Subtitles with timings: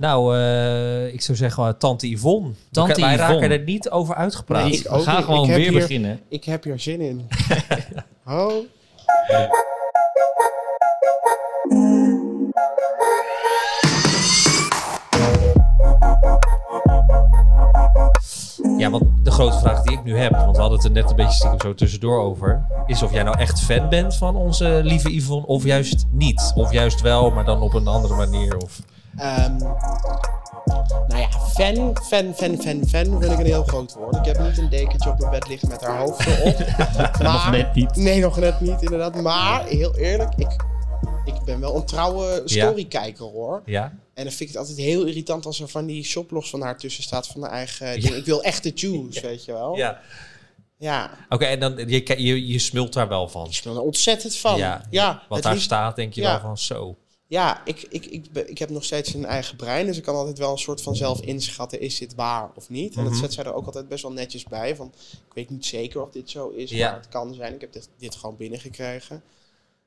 [0.00, 2.50] Nou, eh, ik zou zeggen uh, Tante Yvonne.
[2.70, 3.32] Tante Wij Yvonne.
[3.32, 4.62] raken er niet over uitgepraat.
[4.62, 6.20] Nee, We ik ook gaan gewoon weer hier- beginnen.
[6.28, 7.28] Ik heb hier zin in.
[8.28, 8.52] oh.
[18.78, 21.10] Ja, want de grote vraag die ik nu heb, want we hadden het er net
[21.10, 24.80] een beetje stiekem zo tussendoor over, is of jij nou echt fan bent van onze
[24.84, 26.52] lieve Yvonne, of juist niet.
[26.54, 28.56] Of juist wel, maar dan op een andere manier.
[28.56, 28.80] Of...
[29.16, 29.56] Ehm,
[31.08, 34.16] nou ja, fan, fan, fan, fan, fan vind ik een heel groot woord.
[34.16, 36.58] Ik heb niet een dekentje op mijn bed liggen met haar hoofd erop.
[36.96, 37.96] maar, Nog net niet.
[37.96, 39.14] Nee, nog net niet, inderdaad.
[39.22, 40.64] Maar, heel eerlijk, ik,
[41.24, 42.66] ik ben wel een trouwe Ja.
[42.66, 43.62] storykijker hoor.
[43.64, 43.82] Ja?
[44.14, 46.78] En dan vind ik het altijd heel irritant als er van die shoplogs van haar
[46.78, 48.14] tussen staat van haar eigen ding.
[48.14, 49.76] Ik wil echte juice, weet je wel.
[49.76, 50.00] Ja.
[50.76, 53.46] Ja, Oké, en dan, je, je, je smult daar wel van.
[53.50, 54.56] ik ben er ontzettend van.
[54.58, 56.30] Ja, Ja, Wat het daar liefst- staat, denk je Ja.
[56.30, 56.96] wel van zo.
[57.30, 60.38] Ja, ik, ik, ik, ik heb nog steeds een eigen brein, dus ik kan altijd
[60.38, 62.94] wel een soort van zelf inschatten, is dit waar of niet?
[62.96, 63.20] En dat Mhm.
[63.20, 64.92] zet zij er ook altijd best wel netjes bij, van
[65.28, 66.90] ik weet niet zeker of dit zo is, Ja.
[66.90, 67.54] maar het kan zijn.
[67.54, 69.22] Ik heb dit, dit gewoon binnengekregen.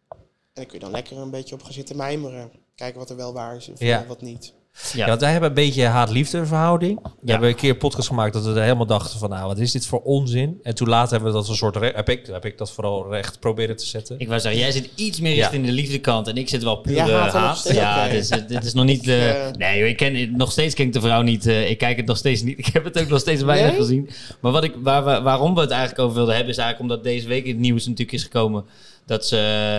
[0.10, 0.18] En
[0.54, 2.52] dan kun je dan lekker een beetje op gaan zitten mijmeren.
[2.76, 4.06] Kijken wat er wel waar is en Ja.
[4.06, 4.54] wat niet.
[4.94, 5.08] Ja.
[5.08, 7.00] want wij hebben een beetje haat-liefde verhouding.
[7.04, 7.32] We Ja.
[7.32, 9.72] hebben een keer een podcast gemaakt dat we er helemaal dachten van, nou, wat is
[9.72, 10.60] dit voor onzin?
[10.64, 13.40] En toen later hebben we dat een soort, heb ik, heb ik dat vooral recht
[13.40, 14.20] proberen te zetten.
[14.20, 15.42] Ik wou zeggen, jij zit iets meer Ja.
[15.42, 18.14] richting de liefdekant en ik zit wel puur Ja, haat Ja, oké.
[18.14, 19.08] dus, eh, dit is nog niet...
[19.08, 21.46] eh, eh, nee, joh, ik ken, nog steeds ken ik de vrouw niet.
[21.48, 22.58] eh, ik kijk het nog steeds niet.
[22.64, 23.80] Ik heb het ook nog steeds weinig Nee?
[23.80, 24.10] gezien.
[24.40, 27.04] Maar wat ik, waar, we- waarom we het eigenlijk over wilden hebben, is eigenlijk omdat
[27.12, 28.66] deze week in het nieuws natuurlijk is gekomen
[29.06, 29.36] dat ze,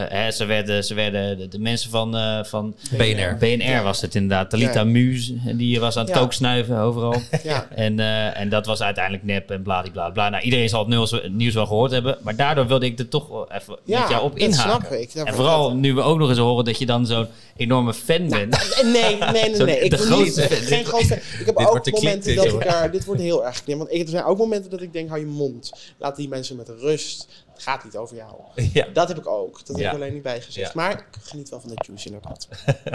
[0.08, 3.36] hè, ze werden, ze werden de, de mensen van, eh, van BNR.
[3.38, 4.50] BNR was het inderdaad.
[4.50, 4.84] Talita Ja.
[4.84, 6.20] Muus, en die was aan het Ja.
[6.20, 7.14] kooksnuiven overal.
[7.42, 10.28] Ja, En, eh, en dat was uiteindelijk nep en bladibladibla.
[10.28, 12.18] Nou, iedereen zal het nieuws, nieuws wel gehoord hebben.
[12.22, 14.70] Maar daardoor wilde ik er toch wel even ja met jou op dat inhaken.
[14.86, 15.14] snap ik.
[15.14, 18.28] Dat- En vooral nu we ook nog eens horen dat je dan zo'n enorme fan
[18.28, 18.80] bent.
[18.82, 19.54] Nee, nee, nee, nee.
[19.56, 19.78] Zo, nee.
[19.80, 20.58] Ik de grootste niet, fan.
[20.66, 22.90] geen Dit- grootste Ik heb ook momenten dat dit, ik er...
[22.90, 23.62] Dit wordt heel erg.
[23.66, 25.72] Want ik, er zijn ook momenten dat ik denk, hou je mond.
[25.98, 27.28] Laat die mensen met rust.
[27.54, 28.34] Het gaat niet over jou.
[28.72, 28.86] Ja.
[28.92, 29.66] Dat heb ik ook.
[29.66, 30.72] Dat heb ik alleen niet bijgezegd.
[30.72, 30.72] Ja.
[30.74, 32.48] Maar ik geniet wel van de juice inderdaad.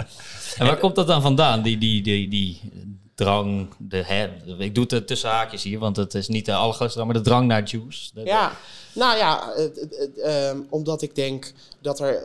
[0.58, 1.62] En waar komt dat dan vandaan?
[1.62, 2.60] Die, die, die, die
[3.14, 4.28] drang, de, hè,
[4.58, 7.28] ik doe het tussen haakjes hier, want het is niet de allergrootste drang, maar de
[7.28, 8.10] drang naar juice.
[8.14, 8.52] Ja,
[8.94, 9.52] nou ja,
[10.22, 12.22] ehm, omdat ik denk dat er,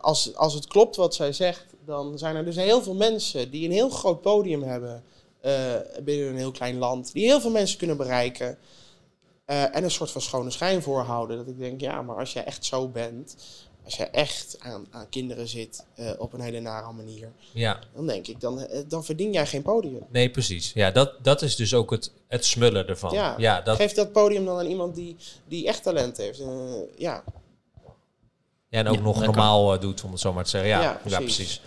[0.00, 3.64] als, als het klopt wat zij zegt, dan zijn er dus heel veel mensen die
[3.64, 5.02] een heel groot podium hebben
[5.40, 5.74] eh,
[6.04, 8.58] binnen een heel klein land, die heel veel mensen kunnen bereiken
[9.48, 11.36] eh, en een soort van schone schijn voorhouden.
[11.36, 13.36] Dat ik denk, ja, maar als jij echt zo bent,
[13.84, 18.06] als jij echt aan, aan kinderen zit eh, op een hele nare manier, ja, dan
[18.06, 20.06] denk ik, dan, eh, dan verdien jij geen podium.
[20.08, 20.72] nee, precies.
[20.72, 23.14] Ja, dat, dat is dus ook het, het smullen ervan.
[23.14, 25.16] Ja, Ja, dat, Geef dat podium dan aan iemand die,
[25.46, 26.42] die echt talent heeft.
[26.96, 27.24] Ja,
[28.70, 30.70] Ja, en ook Ja, nog dat normaal eh, doet, om het zo maar te zeggen.
[30.70, 31.60] Ja, Ja, ja, precies.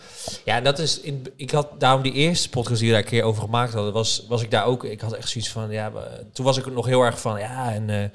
[0.45, 0.99] Ja, en dat is.
[0.99, 3.93] In, ik had daarom die eerste podcast die we daar een keer over gemaakt hadden,
[3.93, 4.83] was, was ik daar ook.
[4.83, 5.71] Ik had echt zoiets van.
[5.71, 5.91] Ja,
[6.33, 7.39] toen was ik nog heel erg van.
[7.39, 8.05] Ja, en eh,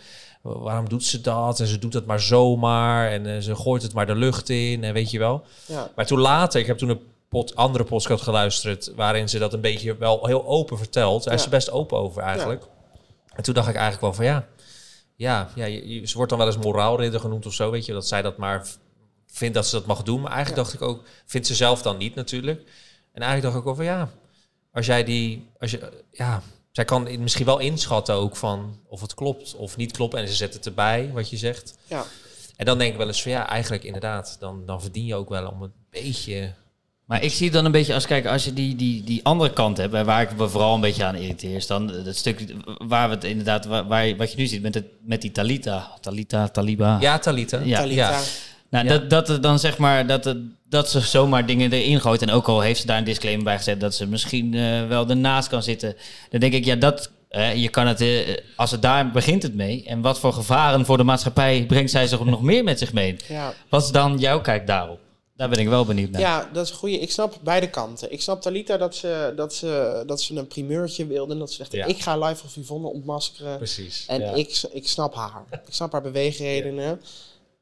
[0.42, 1.60] waarom doet ze dat?
[1.60, 3.10] En ze doet het maar zomaar.
[3.10, 4.84] En eh, ze gooit het maar de lucht in.
[4.84, 5.44] En weet je wel.
[5.66, 5.90] ja.
[5.96, 8.92] Maar toen later, ik heb toen een pod, andere podcast geluisterd.
[8.96, 11.24] waarin ze dat een beetje wel heel open vertelt.
[11.24, 12.64] Daar is ze best open over eigenlijk.
[13.34, 14.46] En toen dacht ik eigenlijk wel van ja.
[15.16, 18.08] Ja, ja je, ze wordt dan wel eens moraalridder genoemd of zo, weet je, dat
[18.08, 18.66] zij dat maar
[19.26, 20.20] vindt dat ze dat mag doen.
[20.20, 22.60] Maar eigenlijk dacht ik ook, vindt ze zelf dan niet natuurlijk.
[23.12, 24.10] En eigenlijk dacht ik van ja,
[24.72, 29.14] als jij die, als je, ja, zij kan misschien wel inschatten ook van of het
[29.14, 30.14] klopt of niet klopt.
[30.14, 31.78] En ze zet het erbij, wat je zegt.
[31.86, 32.04] ja.
[32.56, 35.28] En dan denk ik wel eens van ja, eigenlijk inderdaad, dan, dan verdien je ook
[35.28, 36.54] wel om een beetje...
[37.06, 39.52] Maar ik zie het dan een beetje als, kijk, als je die, die, die andere
[39.52, 42.54] kant hebt, en waar ik me vooral een beetje aan irriteer, is dan het stuk
[42.86, 46.48] waar we het inderdaad, waar, wat je nu ziet met, het, met die Talita, Talita,
[46.48, 46.96] Taliba.
[47.00, 47.60] Ja, Talita.
[47.64, 47.78] Ja.
[47.78, 48.10] Talita.
[48.10, 48.20] ja.
[48.70, 48.98] Nou, Ja.
[48.98, 52.22] dat, dat dan zeg maar, dat, het, dat ze zomaar dingen erin gooit.
[52.22, 55.08] En ook al heeft ze daar een disclaimer bij gezet dat ze misschien eh, wel
[55.08, 55.96] ernaast kan zitten.
[56.30, 59.54] Dan denk ik, ja, dat, eh, je kan het, eh, als het daar begint het
[59.54, 59.84] mee.
[59.86, 63.16] En wat voor gevaren voor de maatschappij brengt zij zich nog meer met zich mee?
[63.28, 63.52] Ja.
[63.68, 65.00] Wat is dan jouw kijk daarop?
[65.36, 66.20] Daar ben ik wel benieuwd naar.
[66.20, 66.98] ja, dat is een goede.
[66.98, 68.12] Ik snap beide kanten.
[68.12, 71.32] Ik snap Talita dat ze, dat ze, dat ze een primeurtje wilde.
[71.32, 71.84] En dat ze zegt, Ja.
[71.86, 73.56] ik ga live of Yvonne ontmaskeren.
[73.56, 74.04] Precies.
[74.06, 74.32] En ja.
[74.34, 75.44] ik, ik snap haar.
[75.50, 77.00] Ik snap haar beweegredenen.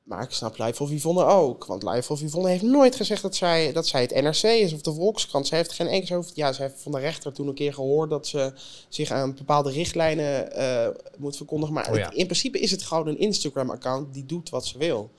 [0.02, 1.64] Maar ik snap Live of Yvonne ook.
[1.64, 4.80] Want Live of Yvonne heeft nooit gezegd dat zij, dat zij het NRC is of
[4.80, 5.46] de Volkskrant.
[5.46, 6.18] Zij heeft geen enkele...
[6.18, 8.52] over- Ja, ze heeft van de rechter toen een keer gehoord dat ze
[8.88, 10.88] zich aan bepaalde richtlijnen eh,
[11.18, 11.74] moet verkondigen.
[11.74, 12.04] Maar Oh ja.
[12.04, 15.10] het- in principe is het gewoon een Instagram-account die doet wat ze wil.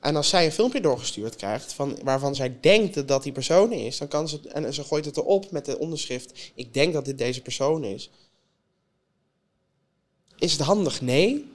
[0.00, 3.72] En als zij een filmpje doorgestuurd krijgt van, waarvan zij denkt dat dat die persoon
[3.72, 7.04] is, dan kan ze, en ze gooit het erop met de onderschrift, ik denk dat
[7.04, 8.10] dit deze persoon is.
[10.38, 11.00] Is het handig?
[11.00, 11.52] Nee.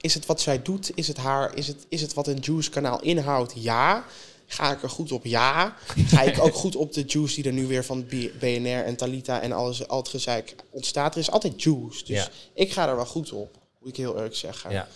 [0.00, 0.90] Is het wat zij doet?
[0.94, 1.56] Is het haar?
[1.56, 3.52] Is het, is het wat een Juice kanaal inhoudt?
[3.56, 4.04] Ja.
[4.46, 5.24] Ga ik er goed op?
[5.24, 5.76] Ja.
[6.06, 8.06] Ga ik ook goed op de juice die er nu weer van
[8.38, 11.14] BNR en Talita en alles, al het gezeik ontstaat?
[11.14, 12.04] Er is altijd juice.
[12.04, 12.28] Dus Ja.
[12.54, 14.70] ik ga er wel goed op, moet ik heel eerlijk zeggen.
[14.70, 14.88] Ja.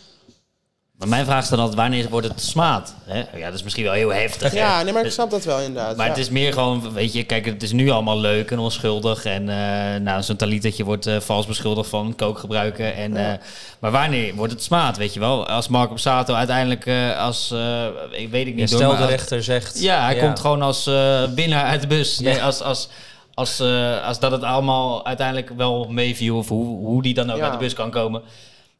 [0.98, 2.94] Maar mijn vraag is dan altijd, wanneer wordt het smaad?
[3.04, 3.18] Hè?
[3.38, 4.52] Ja, dat is misschien wel heel heftig.
[4.52, 4.58] hè?
[4.58, 5.96] Ja, nee, maar ik snap dat wel inderdaad.
[5.96, 6.12] Maar ja.
[6.12, 9.24] het is meer gewoon, weet je, kijk, het is nu allemaal leuk en onschuldig.
[9.24, 12.94] En eh nou, zo'n talietetje wordt eh, vals beschuldigd van kook gebruiken.
[12.94, 13.32] En, Ja.
[13.32, 13.38] eh,
[13.78, 15.46] maar wanneer wordt het smaad, weet je wel?
[15.46, 19.42] Als Marco Borsato uiteindelijk eh, als, eh, ik weet ik Ja, niet, stel de rechter
[19.42, 19.80] zegt...
[19.80, 22.18] Ja, hij komt gewoon als eh, winnaar uit de bus.
[22.18, 22.44] Nee, Ja.
[22.44, 22.88] als, als,
[23.34, 27.36] als, eh, als dat het allemaal uiteindelijk wel meeviel, of hoe, hoe die dan ook
[27.36, 27.42] Ja.
[27.44, 28.22] uit de bus kan komen.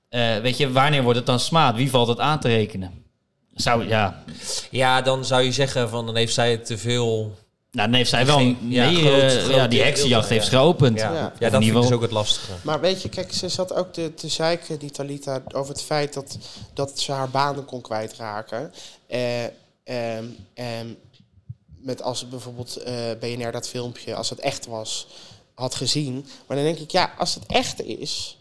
[0.08, 1.76] Eh, weet je, wanneer wordt het dan smaad?
[1.76, 3.04] Wie valt het aan te rekenen?
[3.54, 4.22] Zou, ja,
[4.70, 7.34] Ja, dan zou je zeggen van dan heeft zij te veel...
[7.70, 8.36] nou, dan heeft zij wel...
[8.36, 10.58] Geen- ja, nee, groot- groot ja, die heksenjacht heeft ja.
[10.58, 10.98] geopend.
[10.98, 12.52] Ja, dat ik dus ook het lastige.
[12.62, 16.14] Maar weet je, kijk, ze zat ook te, te zeiken, die Talita, over het feit
[16.14, 16.38] dat,
[16.74, 18.72] dat ze haar banen kon kwijtraken.
[19.06, 19.44] Eh,
[19.84, 20.24] ehm,
[20.54, 20.86] ehm,
[21.66, 25.06] met als het bijvoorbeeld eh, BNR dat filmpje, als het echt was,
[25.54, 26.26] had gezien.
[26.46, 28.38] Maar dan denk ik, ja, als het echt is,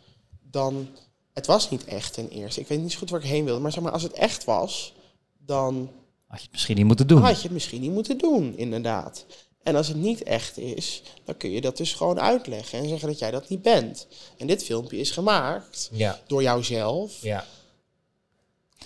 [0.51, 0.87] dan...
[1.35, 2.59] Het was niet echt ten eerste.
[2.61, 3.59] Ik weet niet zo goed waar ik heen wilde.
[3.61, 4.93] Maar zeg maar, als het echt was,
[5.37, 5.89] dan
[6.27, 7.21] Had je het misschien niet moeten doen.
[7.21, 9.25] had je het misschien niet moeten doen, inderdaad.
[9.63, 13.07] En als het niet echt is, dan kun je dat dus gewoon uitleggen en zeggen
[13.07, 14.07] dat jij dat niet bent.
[14.37, 17.21] En dit filmpje is gemaakt Ja, door jouzelf.
[17.21, 17.45] ja.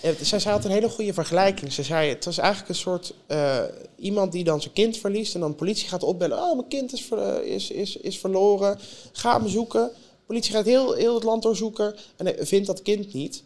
[0.02, 1.74] Eh, Zij zei had een hele goede vergelijking.
[1.74, 3.64] Ze zei, het was eigenlijk een soort eh,
[3.96, 6.38] iemand die dan zijn kind verliest en dan de politie gaat opbellen.
[6.38, 8.80] Oh, mijn kind is, ver- eh, is, is, is verloren.
[9.12, 9.92] Ga hem zoeken.
[10.30, 13.44] De politie gaat heel, heel het land doorzoeken en vindt dat kind niet.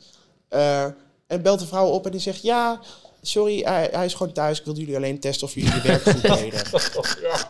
[0.50, 0.84] Eh,
[1.28, 2.80] en belt de vrouw op en die zegt, ja,
[3.22, 4.60] sorry, hij, hij is gewoon thuis.
[4.60, 6.62] Ik wilde jullie alleen testen of jullie je werk goed deden.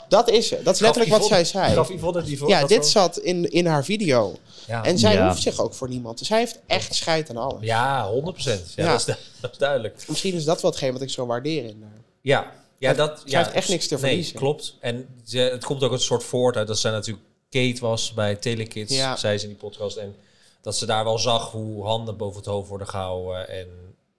[0.07, 0.65] Dat is het.
[0.65, 1.73] Dat is letterlijk wat zij zei.
[1.73, 2.47] Gaf Yvonne die voor?
[2.49, 4.35] Ja, dit zat in, in haar video.
[4.67, 5.27] Ja, En zij Ja.
[5.27, 6.17] hoeft zich ook voor niemand.
[6.17, 7.61] Dus zij heeft echt scheid aan alles.
[7.61, 8.73] ja 100 procent.
[8.75, 8.91] Ja, Ja.
[8.91, 9.05] Dat, is,
[9.41, 10.03] dat is duidelijk.
[10.07, 12.01] Misschien is dat wel hetgeen wat ik zo waardeer in haar.
[12.21, 13.19] Ja, ja dat...
[13.19, 14.35] Zij ja, heeft echt niks te nee, verliezen.
[14.35, 14.75] klopt.
[14.79, 18.35] En ze, het komt ook een soort voort uit dat zij natuurlijk Kate was bij
[18.35, 19.15] Telekids, Ja.
[19.15, 19.97] zei ze in die podcast.
[19.97, 20.15] En
[20.61, 23.49] dat ze daar wel zag hoe handen boven het hoofd worden gehouden.
[23.49, 23.67] En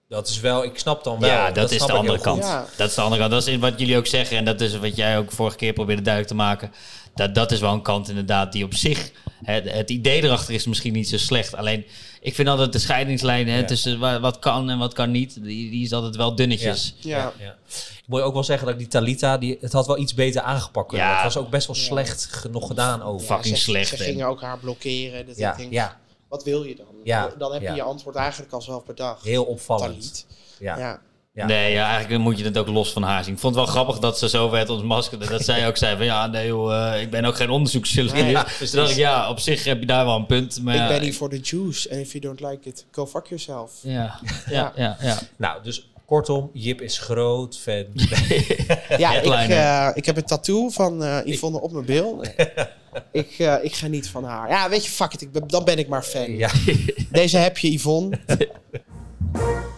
[0.07, 1.29] dat is wel, ik snap dan wel.
[1.29, 2.43] Ja, dat, is de andere kant.
[2.43, 2.65] Ja.
[2.77, 3.31] Dat is de andere kant.
[3.31, 4.37] Dat is wat jullie ook zeggen.
[4.37, 6.73] En dat is wat jij ook vorige keer probeerde duidelijk te maken.
[7.15, 9.11] Dat, dat is wel een kant inderdaad die op zich...
[9.45, 11.55] Het, het idee erachter is misschien niet zo slecht.
[11.55, 11.85] Alleen,
[12.21, 13.65] ik vind altijd de scheidingslijn hè, Ja.
[13.65, 15.43] tussen wa- wat kan en wat kan niet...
[15.43, 16.95] Die, die is altijd wel dunnetjes.
[16.99, 17.33] Ja.
[17.39, 17.57] Ja.
[17.67, 20.87] Ik moet ook wel zeggen dat die Talita, die, het had wel iets beter aangepakt.
[20.87, 21.07] kunnen.
[21.07, 21.13] Ja.
[21.13, 23.27] Het was ook best wel slecht ge- nog gedaan over.
[23.27, 25.25] Fucking ze, slecht, Ze gingen ook haar blokkeren.
[25.25, 26.85] Dat Ja, ik denk, ja, wat wil je dan?
[27.03, 27.75] Ja, Dan heb je ja.
[27.75, 29.23] je antwoord eigenlijk al zelf bedacht.
[29.23, 29.89] heel opvallend.
[29.99, 30.25] Talit.
[30.59, 31.01] Ja.
[31.35, 31.45] Ja.
[31.45, 33.33] Nee, ja, eigenlijk moet je het ook los van haar zien.
[33.33, 35.29] Ik vond het wel grappig dat ze zo werd ontmaskerd.
[35.29, 38.31] Dat zij ook zei van ja, nee joh, eh, ik ben ook geen onderzoeksjournalist.
[38.31, 40.61] Ja, dus ik, ja, op zich heb je daar wel een punt.
[40.63, 41.89] Maar Ik ja, ben hier voor de juice.
[41.89, 43.71] En if you don't like it, go fuck yourself.
[43.81, 44.97] Ja, ja, ja.
[45.01, 45.17] ja.
[45.37, 47.85] Nou, dus kortom, Jip is groot fan.
[48.97, 52.23] Ja, ik, eh, ik heb een tattoo van eh, Yvonne op mijn bil.
[53.11, 54.49] ik, eh, ik ga niet van haar.
[54.49, 55.21] Ja, weet je, fuck it.
[55.21, 56.37] Ik ben, dan ben ik maar fan.
[56.37, 56.49] ja.
[57.11, 58.19] Deze heb je, Yvonne.